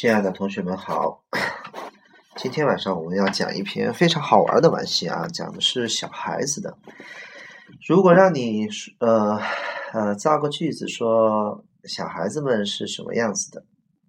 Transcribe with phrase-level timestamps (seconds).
[0.00, 1.22] 亲爱的同学们好，
[2.36, 6.74] 今天晚上我们要讲一篇非常好玩的玩戏啊，讲的是小孩子的。
[7.86, 8.66] 如果让你
[8.98, 9.38] 呃
[9.92, 13.62] 呃造个句子说小孩子们是什么样子的，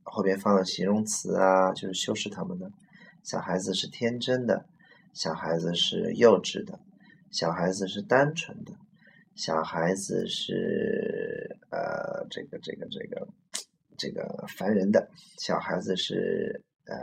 [0.03, 2.71] 后边放了形容词啊，就是修饰他们的。
[3.21, 4.63] 小孩子是天真的，
[5.13, 6.79] 小孩子是幼稚的，
[7.31, 8.71] 小孩子是单纯的，
[9.35, 13.27] 小孩子是呃这个这个这个。
[14.01, 16.95] 这个烦人的小孩子是呃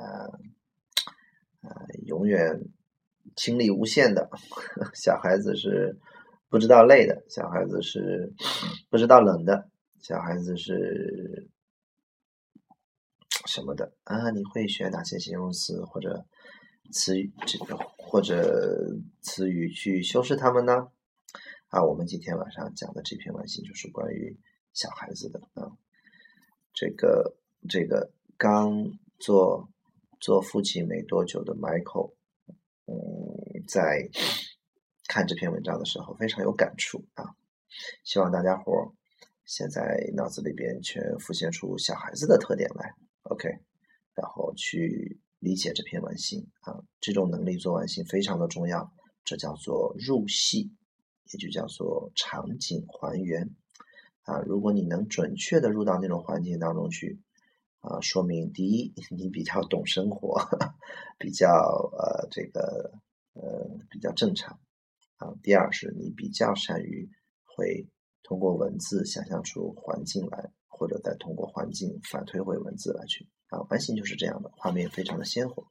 [1.61, 1.71] 呃
[2.07, 2.61] 永远
[3.37, 4.29] 精力无限的，
[4.95, 5.97] 小孩子是
[6.49, 8.33] 不知道累的，小孩子是
[8.91, 11.47] 不知道冷的，小孩子是
[13.47, 14.31] 什么的啊？
[14.33, 16.27] 你会选哪些形容词或者
[16.91, 20.89] 词语这个或者词语去修饰他们呢？
[21.69, 24.37] 啊，我们今天晚上讲的这篇文信就是关于
[24.73, 25.71] 小孩子的啊。
[26.81, 27.35] 这个
[27.69, 29.69] 这个刚做
[30.21, 32.15] 做父亲没多久的 Michael，
[32.87, 34.09] 嗯，在
[35.09, 37.35] 看这篇文章的时候非常有感触啊。
[38.05, 38.95] 希望大家伙
[39.45, 43.49] 现在脑子里边全浮现出小孩子的特点来，OK，
[44.15, 46.79] 然后去理解这篇文信啊。
[47.01, 48.89] 这种能力做完信非常的重要，
[49.25, 50.71] 这叫做入戏，
[51.33, 53.51] 也就叫做场景还原。
[54.29, 57.19] 啊，如果你能准确的入到那种环境当中去，
[57.81, 60.39] 啊，说明第一你比较懂生活，
[61.19, 62.93] 比较呃这个
[63.33, 64.61] 呃比较正常，
[65.17, 67.09] 啊，第二是你比较善于
[67.47, 67.89] 会
[68.23, 75.67] 通过文字想象出环境来，或者再通过环境反推回文字来去，啊，完形就是这样的，画面非常的鲜活。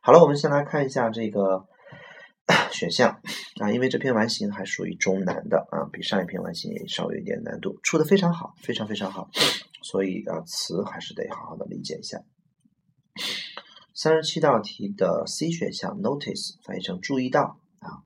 [0.00, 1.68] 好了，我们先来看一下这个。
[2.72, 3.20] 选项
[3.60, 9.30] 啊，因为这篇完形还属于中难的啊，比上一篇完形也稍微有点难度，出的非常好，非常非常好，
[9.82, 12.18] 所以啊，词还是得好好的理解一下。
[13.94, 18.02] 三十七道题的 C 选项 notice 翻译成注意到啊，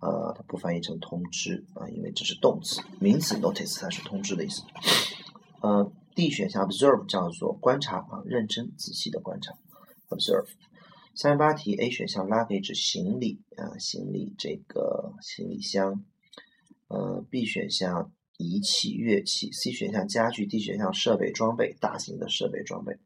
[0.00, 4.62] 呃，它不翻译成通知啊，因为这是动词，名词 notice 它是通知的意思。
[5.60, 9.52] 呃，D 选项 observe 叫做观察啊，认真仔细的观察
[10.08, 10.48] observe。
[11.16, 16.04] 三十八题 A 选项 luggage 行李啊，行李这个行李箱。
[16.88, 22.98] 呃，B 选项仪器乐器，C 选项家具，D 选项设备装备，大型的设备装备。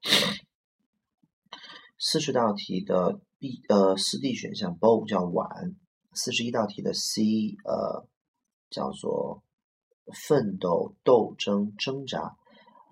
[2.00, 5.76] 四十道题的 B 呃四 D 选项 bowl 叫碗，
[6.12, 7.22] 四十一道题的 C
[7.64, 8.08] 呃
[8.70, 9.44] 叫做
[10.26, 12.36] 奋斗、斗争、挣扎。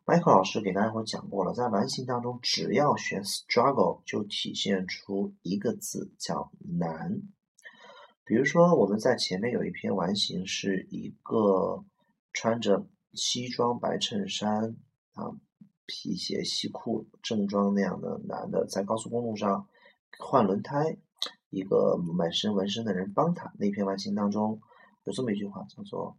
[0.09, 7.21] 麦克老师给大家伙讲过了，在完形当中，只要选 struggle，就体现出一个字叫难。
[8.25, 11.85] 比如说，我们在前面有一篇完形，是一个
[12.33, 14.77] 穿着西装白衬衫
[15.13, 15.37] 啊、
[15.85, 19.69] 皮鞋西裤正装那样的男的，在高速公路上
[20.19, 20.97] 换轮胎，
[21.51, 23.53] 一个满身纹身的人帮他。
[23.59, 24.63] 那篇完形当中
[25.05, 26.17] 有这么一句话，叫做。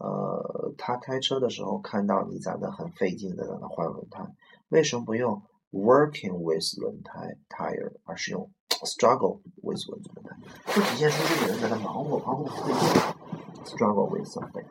[0.00, 4.24] 呃，他开车的时候看到你在那很费劲的在那换轮胎，
[4.68, 5.42] 为什么不用
[5.72, 8.48] working with 轮胎 tire，而是用
[8.84, 10.36] struggle with 轮胎？
[10.72, 14.64] 就体现出这个人在那忙活忙活很费劲，struggle with something。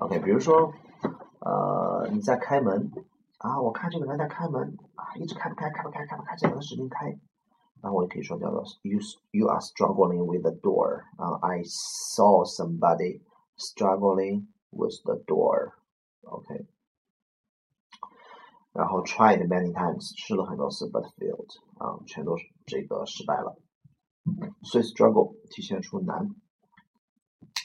[0.00, 0.72] OK，比如说，
[1.38, 2.90] 呃，你在开门
[3.38, 7.16] 啊，我看这个人在开门啊，一直开不开，开不开，开不开，只能使劲开。
[7.82, 8.98] 那我也可以说叫做 you
[9.30, 13.20] you are struggling with the door 啊，I saw somebody。
[13.60, 15.74] Struggling with the door.
[16.22, 16.66] OK，
[18.72, 23.56] 然后 tried many times 试了很多次，but failed 啊，全都是这个失败了。
[24.62, 26.34] 所以 struggle 体现出难，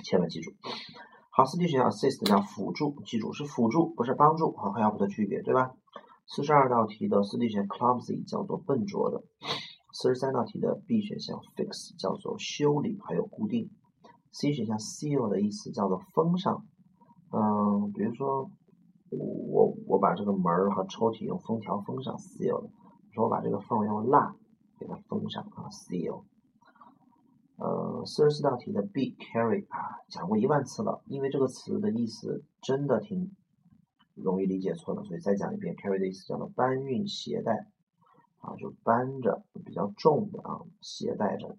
[0.03, 0.51] 千万记住。
[1.29, 5.75] 好，四 D 选项 assist 叫辅助，记住是辅助，不是帮助和 help 的区别，对吧？
[6.28, 9.22] 四十二道题的四 D 选项 clumsy 叫做笨拙的，
[9.94, 13.69] 四十三道题的 B 选项 fix 叫做修理还有固定。
[14.38, 16.66] C 选项 seal 的意思叫做封上，
[17.31, 18.51] 嗯，比如说
[19.09, 22.70] 我我把这个门和抽屉用封条封上 seal，
[23.14, 24.35] 说我把这个缝用蜡
[24.78, 26.26] 给它封上啊 seal。
[27.55, 33.31] 呃，四十四道题的 B carry 啊，讲过一万次了，因为这个词的意思真的挺
[34.16, 37.67] 容易理解错的，所以再讲一遍 carry 的意思叫做搬运携带
[38.40, 41.55] 啊，就搬着比较重的啊，携带着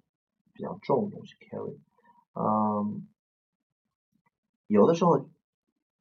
[0.52, 1.79] 比较重的东西 carry。
[2.38, 3.08] 嗯，
[4.66, 5.28] 有的时候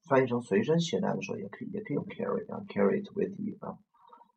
[0.04, 3.80] 翻译成随身携带的时候，也可以也可以用 carry 啊，carry it with you 啊，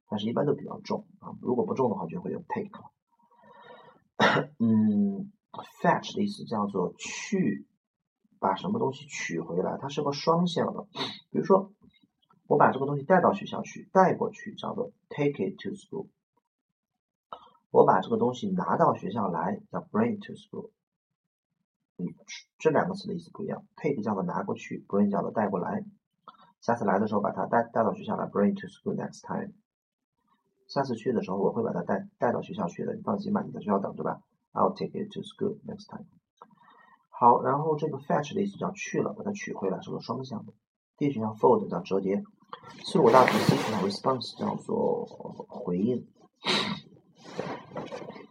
[0.08, 2.70] 但是一般都比较重啊，如果不重的话，就会用 take。
[4.58, 5.32] 嗯
[5.82, 7.66] ，fetch 的意思叫做去
[8.38, 10.86] 把什么东西取回来，它是个双向的。
[11.30, 11.72] 比如说，
[12.46, 16.06] 我把这个东西带到学校去，带过去叫做 take it to school。
[17.70, 20.70] 我把这个东西拿到学校来叫 bring to school。
[21.98, 22.14] 嗯，
[22.58, 23.64] 这两个词的意思不一样。
[23.76, 25.84] take 叫做拿过去，bring 叫做带过来。
[26.60, 29.52] 下次来的时候把它带带到学校来，bring to school next time。
[30.68, 34.20] 下次去的时候我会把它带带到学校去的，你放心吧，你在学校等着吧。
[34.52, 36.06] I'll take it to school next time。
[37.10, 40.52] 好，然后这个 fetch 的意思叫去了，把它取回来，是个双向的。
[40.96, 42.22] D 选项 fold 叫折叠。
[42.84, 45.04] 四十五大题 C 选项 response 叫做
[45.48, 46.06] 回应。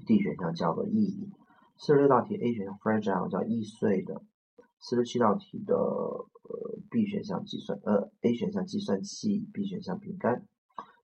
[0.05, 1.31] D 选项叫做意义。
[1.77, 4.23] 四十六道题 A 选项 fragile 叫易碎的。
[4.79, 10.45] 四十七道题的呃 B 选项计算呃 A 选项计算器，B 选项饼干。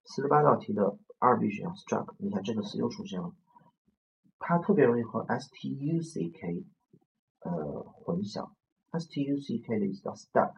[0.06, 3.34] 四十八道题的二 B 选项 struck，你看这个词又出现了，
[4.40, 6.66] 它特别容易和 stuck
[7.42, 8.52] 呃混淆。
[8.92, 10.54] stuck 的意思叫 stuck，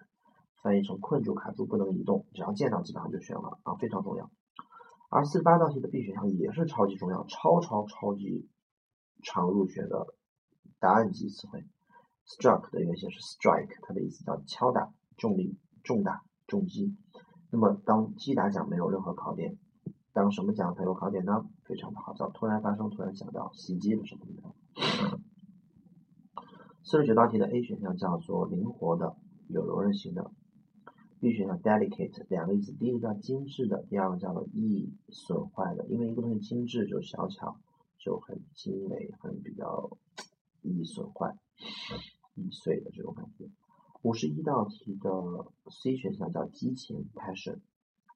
[0.62, 4.29] 翻译成困住、卡住、不能移动，只要见到基本上就选了啊，非常重要。
[5.09, 8.50] 而四十八道题的 B 选项也是超级重要，超超超级
[9.23, 10.07] 常入选的
[10.79, 11.65] 答案级词汇。
[12.25, 16.95] struck 的原型是 strike，它的意思叫敲打、重力、重打、重击。
[17.51, 19.57] 那么当击打奖没有任何考点，
[20.12, 21.45] 当什么奖才有考点呢？
[21.63, 25.19] 非常的好，叫突然发生、突然想到、袭击的什么的。
[26.83, 29.15] 四十九道题的 A 选项叫做灵活的、
[29.47, 30.31] 有柔韧性的。
[31.19, 35.85] B 选项 delicate 两个意思，第一个叫精致的，第二个叫做易损坏的。
[35.88, 37.57] 因为一个东西精致就小巧，
[38.05, 39.89] 就很精美，很比较
[40.61, 41.35] 易损坏、
[42.35, 43.49] 易碎的这种感觉。
[44.03, 45.09] 五十一道题的
[45.71, 47.57] C 选项叫激情 passion。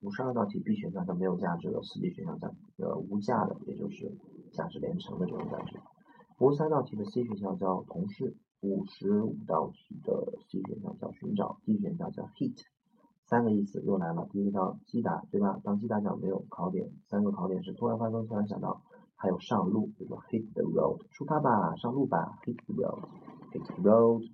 [0.01, 4.15] 五十二道题 B 选项叫没有价值的，四 B 选项叫呃无价的，也就是
[4.53, 5.79] 价值连城的这种感觉。
[6.37, 8.37] 五十三道题的 C 选项叫同事。
[8.61, 12.59] 五十五道题的 C 选项叫寻找，D 选项叫 hit。
[13.25, 15.59] 三个意思又来了，第一个叫击打，对吧？
[15.63, 18.81] 当击打奖没有考点，三个考点是突然发生，突然想到，
[19.21, 24.31] 还有上路，比如说 hit the road，出发吧，上路吧，hit the road，hit the road。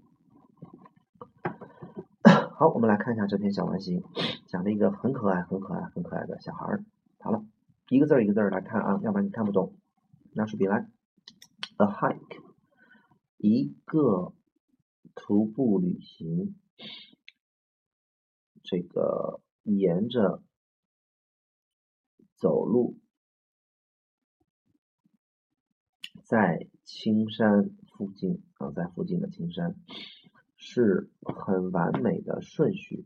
[2.54, 4.04] 好，我们来看一下这篇小完形，
[4.46, 6.86] 讲了一个很可爱、很可爱、很可爱的小孩儿。
[7.20, 7.44] 好了，
[7.90, 9.76] 一个字儿一个字儿来看啊，要不然你看不懂。
[10.34, 10.88] 拿出笔来
[11.78, 12.44] ，a hike，
[13.38, 14.34] 一个
[15.16, 16.56] 徒步旅行。
[18.62, 20.44] 这个沿着
[22.36, 23.00] 走路，
[26.26, 29.76] 在青山附近啊，在附近的青山
[30.58, 33.06] 是很完美的顺序，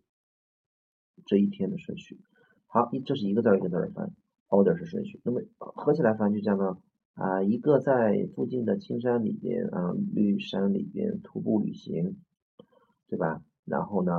[1.26, 2.22] 这一天的顺序。
[2.68, 4.14] 好，一这是一个字一个字翻
[4.48, 5.20] ，order 是顺序。
[5.26, 6.78] 那么合起来翻就这样呢
[7.14, 12.16] 啊，一个在附近的青山里边啊，绿山里边徒步旅行，
[13.08, 13.44] 对吧？
[13.66, 14.14] 然后呢，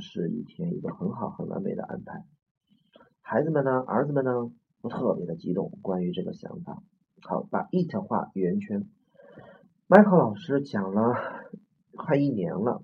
[0.00, 2.24] 是一天一个很好很完美的安排。
[3.20, 4.50] 孩子们呢，儿子们呢，
[4.80, 6.82] 都特别的激动，关于这个想法。
[7.22, 8.88] 好，把 it 画圆圈。
[9.88, 11.14] Michael 老师讲了
[11.94, 12.82] 快一年了，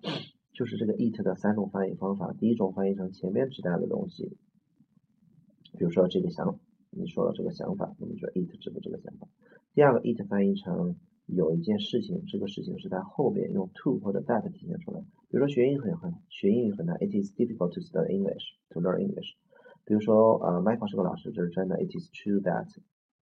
[0.53, 2.33] 就是这个 it 的三种翻译方法。
[2.39, 4.37] 第一种翻译成前面指代的东西，
[5.77, 6.59] 比如说这个想，
[6.91, 9.27] 你说的这个想法，那么就 it 指的这个想法。
[9.75, 10.97] 第二个 it 翻译成
[11.27, 15.01] 有一件事情，这个事情是在后边用 to 或者 that 体现出来。
[15.01, 19.35] 比如说学英语很很学英语很难，It is difficult to study English to learn English。
[19.85, 21.77] 比如说呃，Michael 是个老师，这是真的。
[21.77, 22.69] It is true that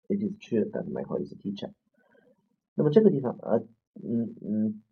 [0.08, 1.70] it is true that Michael is a teacher。
[2.74, 3.58] 那么这个地方呃
[4.02, 4.82] 嗯嗯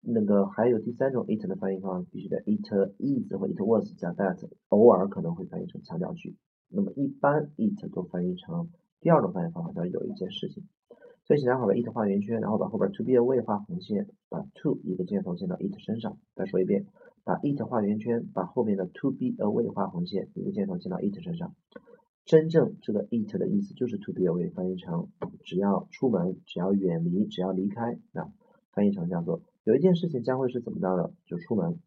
[0.00, 2.66] 那个还有第三种 it 的翻译方法，必须得 it
[2.98, 6.36] is 或 it was 加 that，偶尔可能会翻译成强调句。
[6.68, 8.70] 那么一般 it 都翻译成
[9.00, 10.64] 第二种翻译方法，叫有一件事情。
[11.24, 16.18] 所以请大伙把 it 画圆圈，然后把后边 to be away 画红线，把 to 一个箭头箭到 it 身上。
[16.36, 16.86] 再说一遍，
[17.24, 21.54] 把 it 画圆圈，把后面的 to be away 画红线，一个箭头箭到 it 身上。
[22.26, 25.08] 真正这个 it 的意思就是 to be away，翻译成
[25.44, 28.30] 只要出门，只要远离，只要离开，那
[28.72, 31.78] 翻译成叫做有一件事情将会是怎么着的，就出门。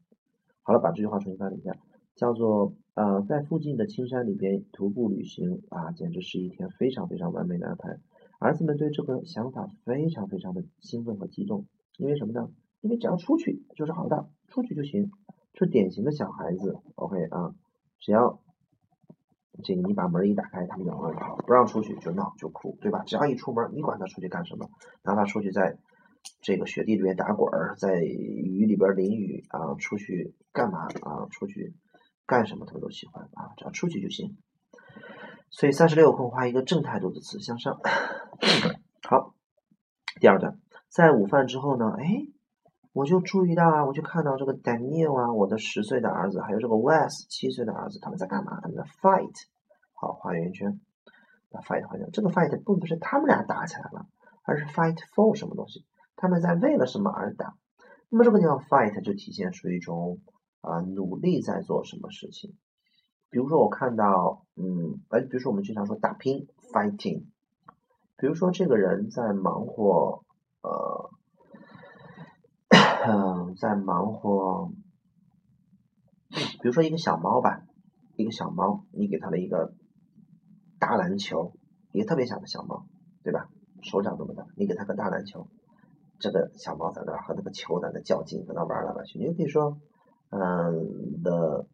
[0.64, 1.78] 好了，把这句话重新翻译一下，
[2.16, 8.00] 叫做呃，在附近的青山里边徒步旅行啊，简直是一天非常非常完美的安排。
[8.40, 11.66] 儿子们对这个想法非常非常的兴奋和激动，
[11.98, 12.50] 因为什么呢？
[12.80, 15.12] 因为只要出去就是好的，出去就行，
[15.54, 16.78] 是典型的小孩子。
[16.96, 17.54] OK 啊，
[18.00, 18.40] 只要
[19.64, 23.04] 这个你把门一打开，他们就很好；不让出去就闹就哭，对吧？
[23.06, 24.70] 只要一出门，你管他出去干什么，
[25.04, 25.78] 哪怕出去在
[26.42, 31.28] 这个雪地里面打滚儿，在雨里边淋雨啊，出去干嘛啊？
[31.32, 31.76] 出去
[32.26, 34.38] 干什么他们都喜欢啊，只要出去就行。
[35.50, 37.80] 所以三十六空画一个正态度的词向上。
[39.08, 39.34] 好，
[40.22, 42.06] 第二段，在午饭之后呢，哎，
[42.92, 48.60] 我就注意到啊，我就看到这个 Daniel 啊，我的十岁的儿子，还有这个 Wes 七岁的儿子，他们在干嘛？
[48.62, 49.36] 他们在 fight。
[49.94, 50.82] 好，画圆圈，
[51.52, 52.10] 把 fight 画掉。
[52.12, 54.08] 这个 fight 并不是他们俩打起来了，
[54.44, 55.86] 而是 fight for 什么东西？
[56.16, 57.56] 他们在为了什么而打？
[58.10, 60.20] 那么这个地方 fight 就体现出一种
[60.62, 62.58] 啊努力在做什么事情。
[63.30, 67.26] 比如说我看到，嗯，哎，比如说我们经常说打拼 fighting。
[68.18, 70.24] 比如说这个人在忙活，
[70.64, 71.12] 呃。
[73.02, 74.74] 嗯，在忙活，
[76.30, 77.64] 比如说一个小猫吧，
[78.18, 79.74] 一个小猫，你给它了一个
[80.80, 81.54] 大篮球，
[81.94, 82.86] 一个特别小的小猫，
[83.24, 83.50] 对吧？
[83.84, 85.48] 手掌这么大，你给它个大篮球，
[86.20, 89.18] 这个小猫在那和那个球在那较劲，在那玩来玩去。
[89.18, 89.80] 你就可以说，
[90.32, 91.68] 嗯，the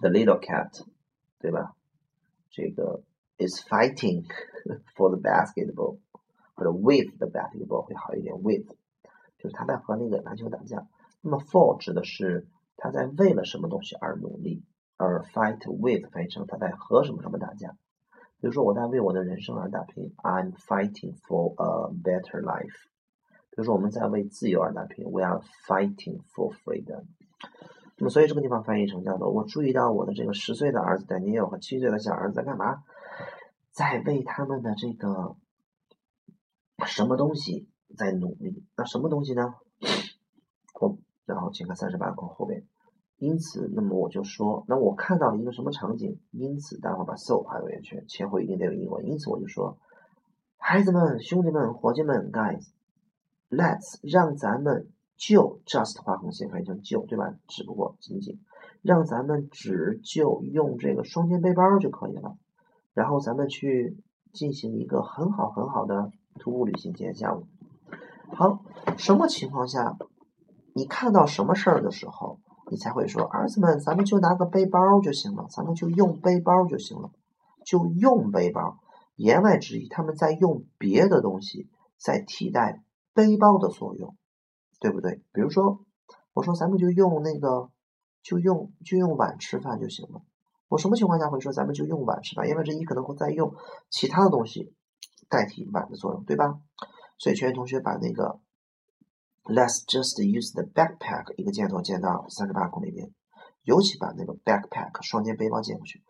[0.00, 0.84] the little cat，
[1.38, 1.76] 对吧？
[2.50, 3.04] 这个
[3.38, 4.24] is fighting
[4.96, 5.98] for the basketball，
[6.54, 8.74] 或者 with the basketball 会好一点，with。
[9.44, 10.86] 就是他在和那个篮球打架，
[11.20, 12.48] 那么 for 指的是
[12.78, 14.64] 他在为了什么东西而努力，
[14.96, 17.76] 而 fight with 翻译成他在和什么什么打架。
[18.40, 22.86] 比如说我在为我的人生而打拼，I'm fighting for a better life。
[23.50, 27.04] 比如说我们在为自由而打拼，We are fighting for freedom。
[27.98, 32.82] 那么所以这个地方翻译成叫做我注意到我的这个十岁的儿子 Daniel 和七岁的小儿子在干嘛，
[33.72, 35.36] 在为他们的这个
[36.86, 37.68] 什么东西。
[37.96, 39.54] 在努力，那什么东西呢？
[40.80, 42.64] 我然后请看三十八空后边，
[43.18, 46.18] 因此，那么我就说，那我看到了一个什么场景？
[46.32, 49.06] 因此，待会儿把 so 画个圆圈，前后一定得有英文。
[49.06, 49.78] 因此，我就说，
[50.58, 57.34] 孩子们、兄弟们、伙计们，guys，let's 让咱们就 just 画横线，翻译成就，对吧？
[57.48, 58.40] 只不过仅仅
[58.82, 62.36] 让咱们只就用这个双肩背包就可以了，
[62.92, 63.96] 然后咱们去
[64.32, 67.46] 进行一个很好很好的徒步旅行，今天下午。
[68.32, 68.62] 好，
[68.96, 69.96] 什么情况下，
[70.74, 72.40] 你看到什么事儿的时候，
[72.70, 77.10] 你才会说儿子们，咱们就拿个背包就行了，咱们就用背包就行了，
[77.64, 78.78] 就用背包。
[79.16, 84.16] 言外之意，他们在用别的东西在替代背包的作用，
[84.80, 85.22] 对不对？
[85.32, 85.84] 比如说，
[86.32, 87.70] 我说咱们就用那个，
[88.24, 90.22] 就用就用碗吃饭就行了。
[90.66, 92.48] 我什么情况下会说咱们就用碗吃饭？
[92.48, 93.54] 言外之意可能会在用
[93.88, 94.74] 其他的东西
[95.28, 96.58] 代替碗的作用，对吧？
[97.18, 98.40] 所以，全员同学把那个
[99.44, 103.12] "Let's just use the backpack" 一个箭头箭到三十八空里面，
[103.62, 106.02] 尤其把那个 backpack 双肩背包箭过去。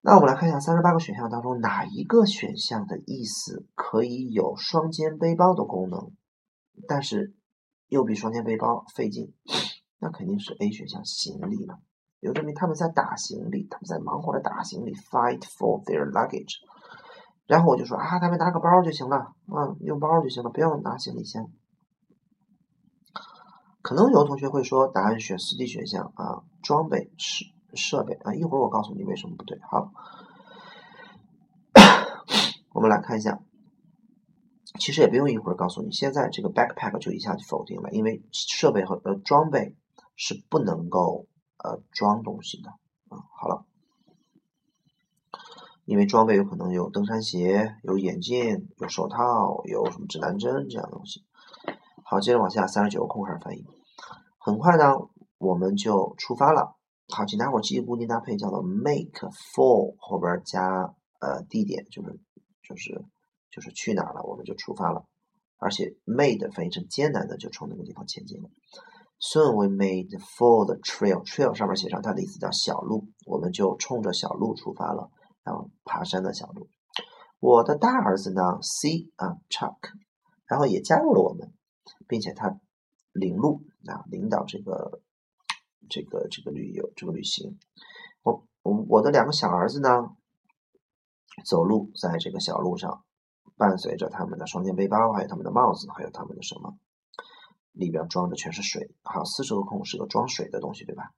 [0.00, 6.12] 那我们来看一下三十八个选项当中哪一个选项的意思可以有双肩背包的功能，
[6.86, 7.34] 但是
[7.88, 9.34] 又比双肩背包费劲？
[9.98, 11.78] 那肯定是 A 选项行李嘛，
[12.20, 16.58] 有证明他们在打行李，他们在忙活着打行李，fight for their luggage。
[17.46, 21.48] 然后我就说啊，他们拿个包就行了，啊，用包就行了，不要拿行李箱。
[23.82, 29.60] 可能有同学会说，答案选四 D 选项啊，装备设设备啊，一会儿我告诉你为什么不对。
[29.62, 29.92] 好，
[32.74, 33.38] 我们来看一下，
[34.80, 39.76] 其实也不用一会儿告诉你，现在这个 backpack 就一下就否定了，因为设备和呃装备
[40.16, 42.70] 是不能够呃装东西的
[43.08, 43.22] 啊。
[43.40, 43.64] 好了。
[45.86, 51.24] 因为装备有可能有登山鞋、有眼镜、有手套、有什么指南针这样的东西。
[52.04, 53.64] 好，接着往下，三十九个空开始翻译。
[54.38, 54.96] 很快呢，
[55.38, 56.76] 我们就出发了。
[57.08, 62.18] 好，请大伙记忆固定搭配，叫做 make for 后边加呃地点，就是
[62.62, 63.04] 就是
[63.52, 65.04] 就是去哪儿了，我们就出发了。
[65.58, 68.50] 而且 made 翻译成艰难的，就冲那个地方前进了。
[69.20, 75.10] Soon we made for the trail，trail 上面写上它的意思叫小路，我们就冲着小路出发了。
[75.46, 76.68] 然后爬山的小路，
[77.38, 79.76] 我的大儿子呢，C 啊，Chuck，
[80.44, 81.54] 然后也加入了我们，
[82.08, 82.58] 并且他
[83.12, 85.00] 领路啊，领导这个
[85.88, 87.60] 这个这个旅游这个旅行。
[88.24, 90.16] 我我我的两个小儿子呢，
[91.48, 93.04] 走路在这个小路上，
[93.56, 96.76] 伴随着他们的双肩背包，还有他们的帽子，还有他们的什么，
[97.70, 101.12] 里边装的全是水，还有四十个空是个装水的东西，对吧？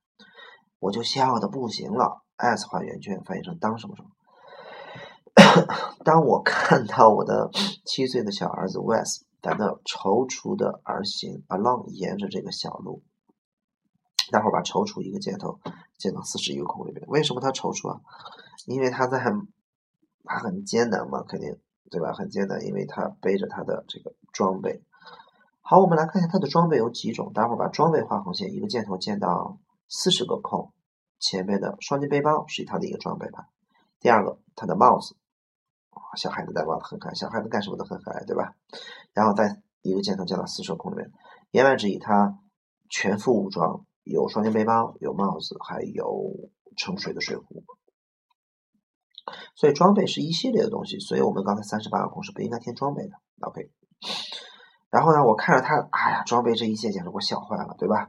[0.80, 4.10] 我就笑的不行了，S 画圆圈翻译成当什么什么。
[6.04, 7.50] 当我看到我的
[7.84, 13.02] 七岁的小儿子 Wes 在那踌躇的而行，along 沿着这个小路，
[14.30, 15.60] 待会儿把踌躇一个箭头
[15.96, 17.04] 箭到四十一个空里面。
[17.08, 18.00] 为什么他踌躇啊？
[18.66, 21.58] 因为他在他很艰难嘛，肯定
[21.90, 22.12] 对吧？
[22.12, 24.82] 很艰难，因为他背着他的这个装备。
[25.60, 27.32] 好，我们来看一下他的装备有几种。
[27.32, 30.72] 待会儿把装备画横线，一个箭头箭到四十个空
[31.20, 33.48] 前面的双肩背包是他的一个装备吧。
[34.00, 35.16] 第二个，他的帽子。
[36.16, 38.54] 小孩子戴帽子很可爱，小孩子干什么都很可爱，对吧？
[39.12, 41.10] 然后再一个箭头降到四十空里面。
[41.50, 42.38] 言外之意，他
[42.90, 47.64] 全副武装，有双肩背包，有帽子，还有盛水的水壶。
[49.54, 53.12] 所以装备是一系列的东西，所以我们刚才三十八个空是不应该填装备的。
[53.40, 53.70] OK。
[54.90, 58.08] 然后呢，我看着他，哎呀，装备这一切简直给我笑坏了，对吧？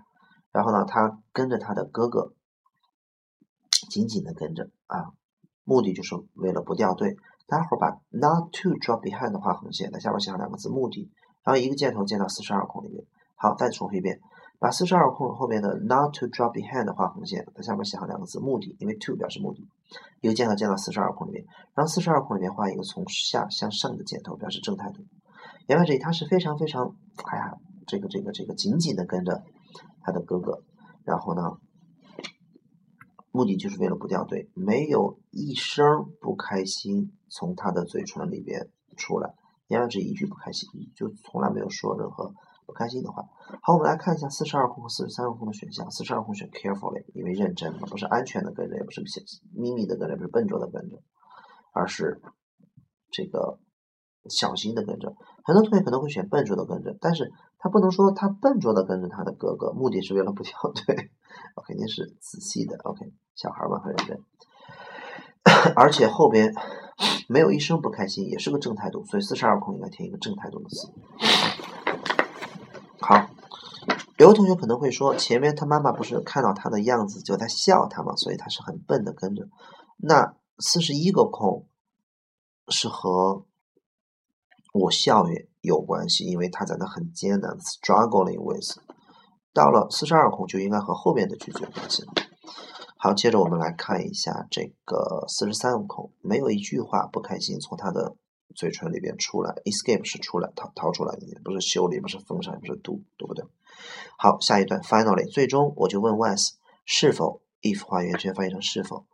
[0.51, 2.33] 然后呢，他跟着他的哥哥
[3.89, 5.11] 紧紧的跟着啊，
[5.63, 7.17] 目的就是为了不掉队。
[7.49, 11.09] 待会儿把 not to drop behind 的画横线，在下边写上两个字目的，
[11.43, 13.03] 然后一个箭头箭到四十二空里面。
[13.35, 14.19] 好，再重复一遍，
[14.59, 19.65] 把四十二空后面的 not to drop behind 的画横线，在下面写上两个字目的，因为 to 表示目的，
[20.21, 25.03] 一个箭头箭到四十二空里面，然后四十二空里面画一个从下向上的箭头，表示正态度。
[25.67, 26.93] 言外之意，他是非常非常，
[27.31, 27.53] 哎呀，
[27.87, 29.41] 这个这个这个紧紧的跟着
[30.01, 30.61] 他的哥哥，
[31.05, 31.41] 然后呢，
[33.31, 35.83] 目的就是为了不掉队，没有一声
[36.19, 39.33] 不开心从他的嘴唇里边出来，
[39.67, 42.33] 言外之一句不开心，就从来没有说任何
[42.65, 43.23] 不开心的话。
[43.61, 45.89] 好，我们来看一下四十二空和四十三空的选项。
[45.91, 49.03] 四十二空选 carefully，因为认真，不是安全的跟着，也不是
[49.53, 51.01] 秘密的跟着，不是笨拙的跟着，
[51.73, 52.21] 而是
[53.11, 53.59] 这个。
[54.29, 61.11] 小心的跟着，很多同学可能会选笨拙的跟着，但是他不能说他笨拙的跟着他的哥哥，目的是为了不掉队，
[61.55, 62.77] 我肯定是仔细的。
[62.83, 64.23] OK，小孩嘛很认真，
[65.75, 66.55] 而且后边
[67.27, 70.91] 没有一声不开心，也是个正态度，所以四十二空应该填一个正态度的词。
[73.01, 73.27] 好，
[74.17, 79.49] 有的同学可能会说，前面他妈妈不是看到他的样子就在笑他嘛，所以他是很笨的跟着。
[79.97, 81.67] 那四十一个空
[82.69, 83.45] 是和。
[84.71, 88.77] 我笑也有关系，因为他在那很艰难，struggling with。
[89.53, 92.13] 到了四十二空就应该和后面的句子有关系了。
[92.97, 98.15] 好，接着我们来看一下这个四十三空，没有一句话不开心从他的
[98.55, 103.43] 嘴唇里边出来，escape 是出来逃逃出来的，不是修理，不是封杀，不是读，对不对？
[104.17, 106.49] 好，下一段，finally，最终我就问 Wes
[106.85, 109.05] 是否 if 画圆圈翻译成是否，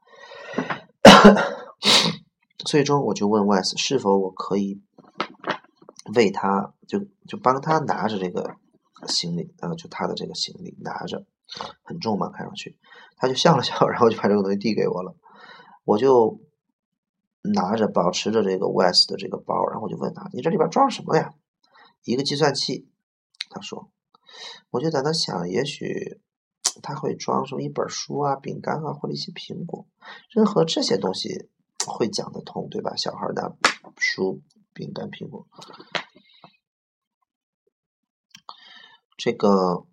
[2.66, 4.82] 最终我就问 Wes 是否我可以。
[6.14, 8.58] 为他就就帮他拿着这个
[9.08, 11.26] 行李，呃，就他的这个行李拿着
[11.84, 12.78] 很重嘛，看上去，
[13.18, 15.16] 他就笑了笑，然后就把这个东西递给我了。
[15.84, 16.40] 我就
[17.42, 21.34] 拿着保持着这个 West 的这个包，然后我就问他：“你这里边装什么呀？”
[22.04, 22.90] 一个计算器。
[23.50, 23.92] 他说
[24.72, 26.20] ：“我就在那想，也许
[26.82, 29.88] 他会装什么一本书啊、饼干啊，或者一些苹果，
[30.30, 31.50] 任何这些东西
[31.86, 32.96] 会讲得通，对吧？
[32.96, 33.56] 小孩的
[33.98, 34.42] 书。”
[34.76, 35.48] 饼干、苹果，
[39.16, 39.88] 这个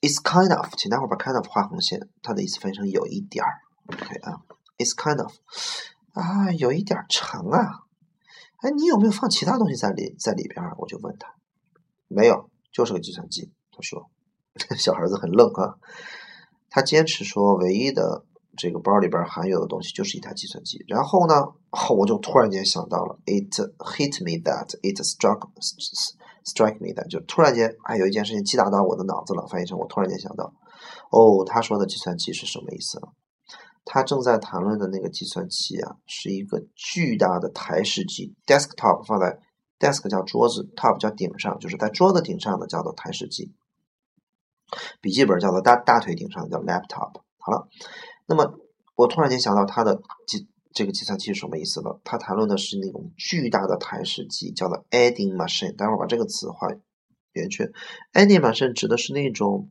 [0.00, 4.46] is kind of，请待会儿把 kind of 画横线，它的意思翻译成有一点儿，OK 啊
[4.78, 5.34] ，is kind of
[6.12, 7.82] 啊，有一点长啊，
[8.62, 10.64] 哎，你有没有放其他东西在里在里边？
[10.78, 11.34] 我就问他，
[12.06, 13.52] 没有，就是个计算机。
[13.72, 14.08] 他说，
[14.78, 15.74] 小孩子很愣啊，
[16.70, 18.24] 他坚持说，唯一的。
[18.56, 20.84] 这个包里边含有的东西就是一台计算机。
[20.88, 21.34] 然后呢，
[21.96, 25.48] 我就突然间想到了，it hit me that it struck
[26.44, 29.46] strike me that，就突然间，哎，有一件事情击打到我的脑子了。
[29.48, 30.54] 翻译成我突然间想到，
[31.10, 33.00] 哦，他说的计算机是什么意思？
[33.84, 39.38] 他正在谈论的那个计算器啊，是一个巨大的台式机，desktop 放在
[39.78, 43.52] desk 叫桌子，top 叫顶上，就是在桌子顶上的叫做台式机。
[45.00, 47.20] 笔记本叫做大大腿顶上叫 laptop。
[47.38, 47.68] 好了。
[48.26, 48.58] 那么，
[48.96, 52.00] 我突然间想到它的计这个计算器是什么意思了？
[52.04, 55.74] 它谈论的是那种巨大的台式机，叫做 adding machine。
[55.74, 56.68] 待会儿把这个词画
[57.32, 57.72] 圆圈。
[58.12, 59.70] adding machine 指的是那种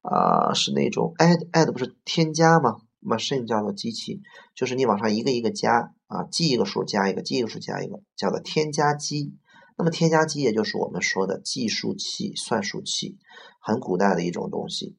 [0.00, 4.22] 啊，是那种 add add 不是添加吗？machine 叫做机器，
[4.54, 9.34] 就是你往上一个一个加啊，记一个数加一个，记一个数加一个，叫做添加机。
[9.76, 13.18] 那么添加机也就是我们说的计数器、算术器，
[13.60, 14.96] 很古代的一种东西。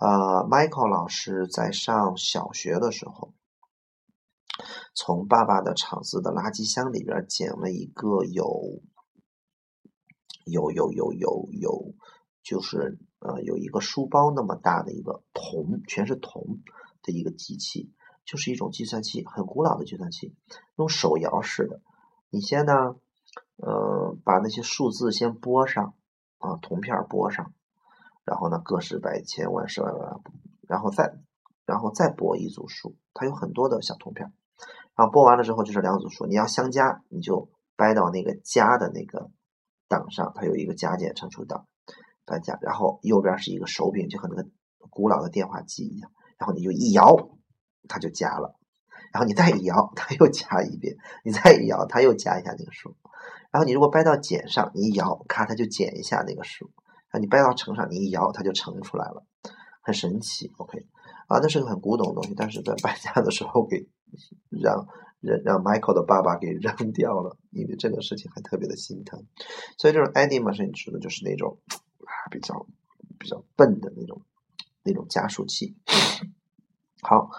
[0.00, 3.34] 呃，Michael 老师在上小学的时候，
[4.94, 8.80] 从爸爸的厂子的垃圾箱里边捡了一个有
[10.46, 11.94] 有有有有有，
[12.42, 16.60] 就是呃有一个书包那么大的一个铜，全是铜
[17.02, 17.92] 的一个机器，
[18.24, 20.34] 就是一种计算器，很古老的计算器，
[20.76, 21.82] 用手摇式的。
[22.30, 22.96] 你先呢，
[23.56, 25.94] 呃，把那些数字先拨上
[26.38, 27.52] 啊，铜片拨上。
[28.30, 30.20] 然后呢，个十百千万十万万，
[30.68, 31.16] 然后再，
[31.66, 34.32] 然后再拨一组数，它有很多的小铜片，
[34.94, 39.32] 然后拨完了之后就是两组数，你要相加，你就掰到那个加的那个
[39.88, 41.66] 档上，它有一个加减乘除档，
[42.24, 44.48] 大加，然后右边是一个手柄，就和那个
[44.90, 47.16] 古老的电话机一样，然后你就一摇，
[47.88, 48.54] 它就加了，
[49.12, 52.94] 然后你再一摇，它又加一遍，你再一摇，它又加一下那个数，
[53.50, 56.70] 然后你如果掰到减上，你一摇，咔，它就减一下那个数。
[57.10, 59.24] 啊，你掰到秤上，你一摇，它就盛出来了，
[59.82, 60.52] 很神奇。
[60.58, 60.86] OK，
[61.26, 63.88] 啊，那是个很古董的东西，但是在搬家的时候给
[64.48, 64.86] 让
[65.20, 69.26] 让让 Michael 的爸爸给扔掉了，因为这个事情还特别的心疼。
[69.76, 72.66] 所以这种 Eddie 嘛，是你指的就是那种啊比较
[73.18, 74.22] 比较笨的那种
[74.82, 75.76] 那种加速器。
[77.02, 77.30] 好，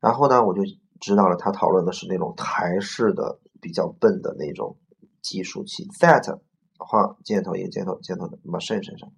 [0.00, 0.62] 然后呢，我就
[1.00, 4.76] 知道了，他讨论的是那种台式的比较笨的那种
[5.22, 5.86] 计数器。
[6.00, 6.40] That
[6.78, 9.12] 画箭头一个箭头箭头的那么射身上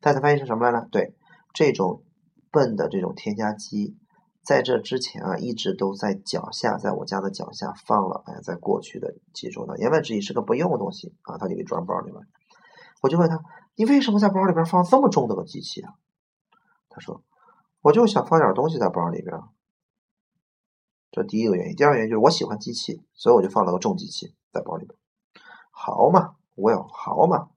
[0.00, 0.88] 但它翻译成什么来着？
[0.90, 1.14] 对，
[1.52, 2.04] 这种
[2.50, 3.96] 笨的这种添加剂，
[4.42, 8.22] 在这之前啊，一直都在脚下，在我家的脚下放了。
[8.26, 12.20] 哎，在过去的几周呢，言外之意是个不用的东西啊，他就给装包里面。
[13.00, 13.40] 我就问他，
[13.76, 15.94] 你为什么在包里边放这么重的个机器啊？
[16.88, 17.22] 他说。
[17.84, 19.40] 我就想放点东西在包里边，
[21.10, 21.74] 这第一个原因。
[21.74, 24.96] 第二个原因就是我喜欢机器，所以我就放了个重机器在包里边。
[25.72, 27.48] 好嘛，Well，好嘛，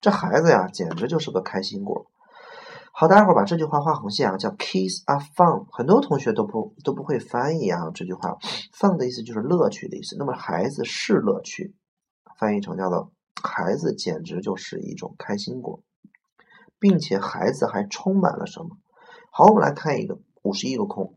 [0.00, 2.10] 这孩子呀，简直就是个开心果。
[2.92, 5.66] 好，大家伙把这句话画横线啊，叫 “Kids are fun”。
[5.72, 8.36] 很多同学都不都不会翻译啊，这句话
[8.72, 10.14] “fun” 的意思就是乐趣的意思。
[10.16, 11.74] 那么孩子是乐趣，
[12.38, 13.10] 翻译成叫做
[13.42, 15.82] “孩子简直就是一种开心果”，
[16.78, 18.76] 并且孩子还充满了什么？
[19.32, 21.14] 好，我们来看一个五十一个空。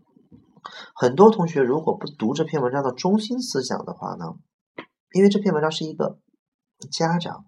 [0.95, 4.33] 很多同学如果不读这篇文章的中心思想的话呢，
[5.13, 6.17] 因为这篇文章是一个
[6.91, 7.45] 家长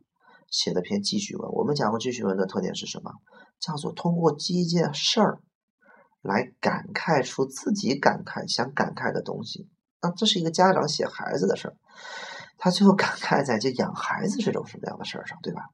[0.49, 1.51] 写的篇记叙文。
[1.51, 3.11] 我们讲过记叙文的特点是什么？
[3.59, 5.41] 叫做通过记一件事儿
[6.21, 9.69] 来感慨出自己感慨想感慨的东西。
[10.01, 11.75] 那这是一个家长写孩子的事儿，
[12.57, 15.69] 他最后感慨在这养孩子这种什么样的事儿上，对吧？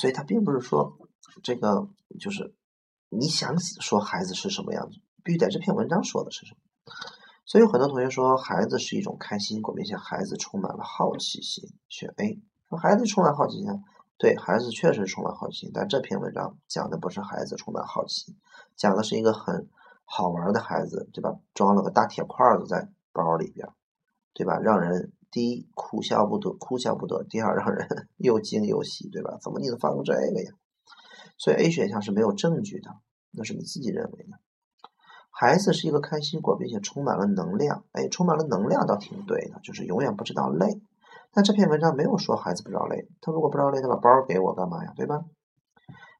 [0.00, 0.96] 所以他并不是说
[1.42, 1.88] 这个
[2.18, 2.54] 就是。
[3.14, 6.60] 你想说孩子是什么样子，必须在这篇文章说的是什么。
[7.52, 12.40] 所以很多同学说孩子是一种开心果，并且孩子充满了好奇心，选 A。
[12.70, 13.66] 说孩子充满好奇心，
[14.16, 18.34] 对孩子确实充满好奇心，但这篇文章讲的不是孩子充满好奇，
[18.74, 19.68] 讲的是一个很
[20.06, 21.36] 好玩的孩子，对吧？
[21.52, 23.68] 装了个大铁块子在包里边，
[24.32, 24.58] 对吧？
[24.58, 27.86] 让人第一哭笑不得，哭笑不得；第二让人
[28.16, 29.36] 又惊又喜，对吧？
[29.42, 30.52] 怎么你能放过这个呀？
[31.36, 32.88] 所以 A 选项是没有证据的，
[33.30, 34.40] 那是你自己认为的。
[35.34, 37.84] 孩子是一个开心果，并且充满了能量。
[37.92, 40.80] 哎，充满了能量倒挺对的，就是永远不知道累。
[41.32, 44.92] 但这篇文章没有说孩子不知道累，他如果不知道累，他把包给我干嘛呀？
[44.94, 45.24] 对吧？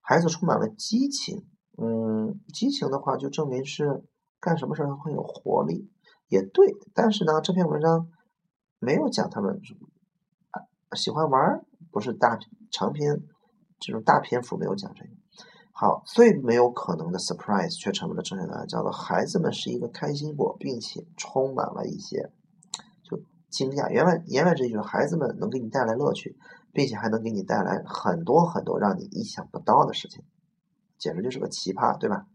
[0.00, 1.46] 孩子充满了激情，
[1.76, 4.02] 嗯，激情的话就证明是
[4.40, 5.90] 干什么事儿会有活力，
[6.28, 6.74] 也对。
[6.94, 8.08] 但是呢，这篇文章
[8.78, 9.60] 没有讲他们
[10.96, 12.38] 喜欢玩，不是大
[12.70, 13.22] 长篇。
[13.84, 15.10] 这种大篇幅没有讲这个。
[15.74, 22.30] 好，最没有可能的 surprise 却成为了正确答案，叫做孩子们是一个开心果，并且充满了一些
[23.02, 23.90] 就惊讶。
[23.90, 26.36] 言外言外之意就是孩子们能给你带来乐趣，
[26.72, 30.22] 并且还能给你带来很多很多让你意想不到的事情，
[30.98, 32.26] 简直就是个奇葩，对吧？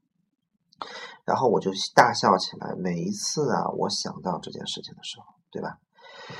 [1.23, 2.76] 然后我就大笑起来。
[2.76, 5.80] 每一次啊，我想到这件事情的时候，对吧？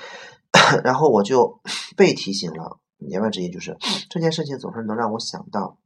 [0.84, 1.60] 然后我就
[1.96, 2.80] 被提醒了。
[3.00, 3.78] 言外之意就是
[4.10, 5.78] 这件事情总是能让我想到，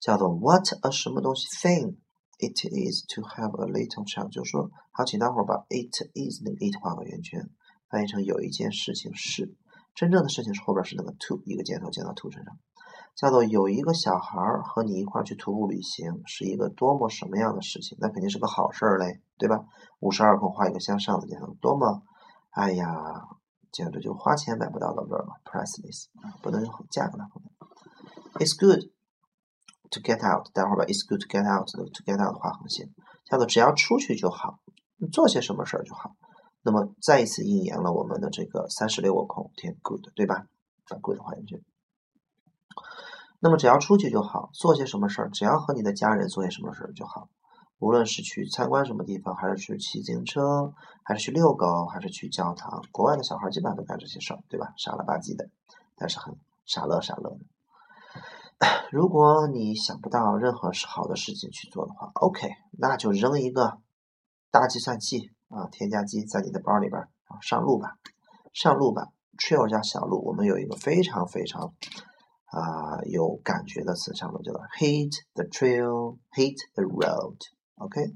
[0.00, 1.96] 叫做 what a 什么东西 thing
[2.38, 7.50] it is to have a little child，就是说，好，请大伙儿把 it is 那个 it 画个圆圈，
[7.88, 9.54] 翻译成有一件事情是，
[9.94, 12.58] 真正的事情是后边是那个 to 一个箭头箭到 to 身上，
[13.14, 17.98] 叫做有一个小孩儿和你一块儿去徒步旅行，是一个多么什么样的事情？
[18.00, 19.66] 那肯定是个好事儿嘞，对吧？
[20.00, 22.02] 五十二空画一个向上的箭头，多么，
[22.50, 22.86] 哎呀！
[23.72, 26.06] 简直就花钱买不到的味儿嘛，priceless，
[26.42, 27.54] 不能用价格来衡量。
[28.34, 28.90] It's good
[29.90, 32.88] to get out，待会儿把 is good to get out 的 to get out 画横线，
[33.24, 34.60] 叫做只要出去就好，
[35.12, 36.16] 做些什么事儿就好。
[36.62, 40.46] 那么再一次应验了我们的这个三十六个空填 good，对吧？
[40.88, 41.64] 把 good 还原句。
[43.40, 47.28] 那么只要出去就好，做些什么事儿，只要和你的家人做些什么事儿就好。
[47.78, 54.74] 无论是去参观什么地方，还是去骑自行车，还是去遛狗，还是去教堂，国外的小孩基本上都干这些事儿，对吧？
[54.76, 55.48] 傻了吧唧的，
[55.96, 57.38] 但是很傻乐傻乐的。
[58.90, 63.78] 如果你想不到任何是好的事情去做的话，OK，那就扔一个
[64.50, 67.98] 大计算器啊，添加剂在你的包里边啊，上路吧，
[68.52, 71.74] 上路吧，trail 加小路，我们有一个非常非常。
[72.52, 77.36] 啊，有感觉的词上路叫做 hit the trail，hit the road。
[77.76, 78.12] OK，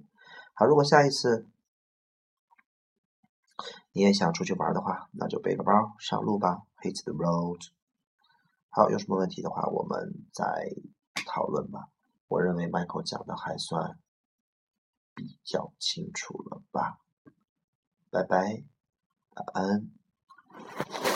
[0.55, 1.47] 好，如果下一次
[3.93, 7.61] 你也想出去玩的话，那就背个包上路吧，hit the road。
[8.77, 10.45] 好，有什么问题的话，我们再
[11.25, 11.87] 讨论吧。
[12.27, 14.01] 我认为 Michael 讲的还算
[15.15, 16.99] 比较清楚了吧。
[18.11, 18.65] 拜拜，
[19.37, 21.14] 晚安。